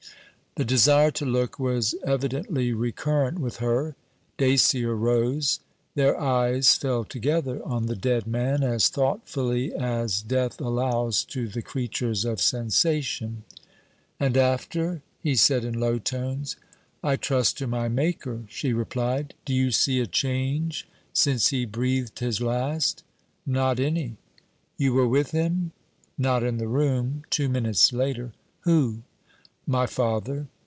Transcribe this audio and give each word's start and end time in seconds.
The 0.55 0.65
desire 0.65 1.11
to 1.11 1.25
look 1.25 1.59
was 1.59 1.95
evidently 2.03 2.73
recurrent 2.73 3.39
with 3.39 3.57
her. 3.57 3.95
Dacier 4.35 4.93
rose. 4.97 5.61
Their 5.95 6.19
eyes 6.19 6.75
fell 6.75 7.05
together 7.05 7.63
on 7.63 7.85
the 7.85 7.95
dead 7.95 8.27
man, 8.27 8.61
as 8.61 8.89
thoughtfully 8.89 9.73
as 9.73 10.21
Death 10.21 10.59
allows 10.59 11.23
to 11.23 11.47
the 11.47 11.61
creatures 11.61 12.25
of 12.25 12.41
sensation. 12.41 13.45
'And 14.19 14.35
after?' 14.35 15.01
he 15.21 15.35
said 15.37 15.63
in 15.63 15.79
low 15.79 15.99
tones. 15.99 16.57
'I 17.01 17.15
trust 17.15 17.57
to 17.59 17.65
my 17.65 17.87
Maker,' 17.87 18.43
she 18.49 18.73
replied. 18.73 19.33
'Do 19.45 19.53
you 19.53 19.71
see 19.71 20.01
a 20.01 20.05
change 20.05 20.85
since 21.13 21.47
he 21.47 21.63
breathed 21.63 22.19
his 22.19 22.41
last?' 22.41 23.05
'Not 23.45 23.79
any.' 23.79 24.17
'You 24.77 24.95
were 24.95 25.07
with 25.07 25.31
him?' 25.31 25.71
'Not 26.17 26.43
in 26.43 26.57
the 26.57 26.67
room. 26.67 27.23
Two 27.29 27.47
minutes 27.47 27.93
later.' 27.93 28.33
'Who...?' 28.65 29.01
'My 29.67 29.85
father. 29.85 30.47